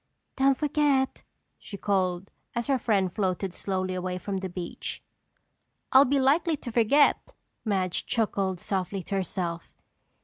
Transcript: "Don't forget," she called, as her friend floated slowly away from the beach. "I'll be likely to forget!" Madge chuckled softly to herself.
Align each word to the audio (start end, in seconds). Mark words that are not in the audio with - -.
"Don't 0.35 0.57
forget," 0.57 1.21
she 1.59 1.77
called, 1.77 2.31
as 2.55 2.65
her 2.65 2.79
friend 2.79 3.13
floated 3.13 3.53
slowly 3.53 3.93
away 3.93 4.17
from 4.17 4.37
the 4.37 4.49
beach. 4.49 5.03
"I'll 5.91 6.05
be 6.05 6.19
likely 6.19 6.57
to 6.57 6.71
forget!" 6.71 7.35
Madge 7.65 8.07
chuckled 8.07 8.59
softly 8.59 9.03
to 9.03 9.15
herself. 9.17 9.69